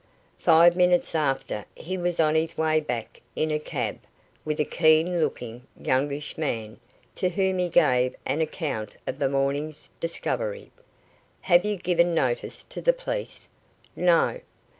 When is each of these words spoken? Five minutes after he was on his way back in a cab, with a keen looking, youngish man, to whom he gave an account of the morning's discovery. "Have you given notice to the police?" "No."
Five 0.39 0.75
minutes 0.75 1.13
after 1.13 1.63
he 1.75 1.95
was 1.95 2.19
on 2.19 2.33
his 2.33 2.57
way 2.57 2.79
back 2.79 3.21
in 3.35 3.51
a 3.51 3.59
cab, 3.59 3.99
with 4.43 4.59
a 4.59 4.65
keen 4.65 5.21
looking, 5.21 5.67
youngish 5.79 6.39
man, 6.39 6.79
to 7.13 7.29
whom 7.29 7.59
he 7.59 7.69
gave 7.69 8.15
an 8.25 8.41
account 8.41 8.95
of 9.05 9.19
the 9.19 9.29
morning's 9.29 9.91
discovery. 9.99 10.71
"Have 11.41 11.65
you 11.65 11.77
given 11.77 12.15
notice 12.15 12.63
to 12.63 12.81
the 12.81 12.93
police?" 12.93 13.47
"No." 13.95 14.39